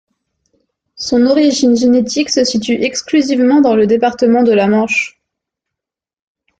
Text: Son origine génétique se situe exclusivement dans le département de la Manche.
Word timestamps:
Son 0.95 1.27
origine 1.27 1.75
génétique 1.75 2.31
se 2.31 2.43
situe 2.43 2.81
exclusivement 2.83 3.61
dans 3.61 3.75
le 3.75 3.85
département 3.85 4.41
de 4.41 4.51
la 4.51 4.67
Manche. 4.67 5.21